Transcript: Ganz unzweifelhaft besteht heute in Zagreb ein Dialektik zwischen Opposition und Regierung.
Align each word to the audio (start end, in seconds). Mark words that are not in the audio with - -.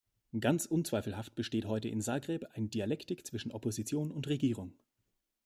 Ganz 0.39 0.65
unzweifelhaft 0.65 1.35
besteht 1.35 1.65
heute 1.65 1.87
in 1.87 2.01
Zagreb 2.01 2.45
ein 2.53 2.71
Dialektik 2.71 3.27
zwischen 3.27 3.51
Opposition 3.51 4.09
und 4.09 4.27
Regierung. 4.29 4.73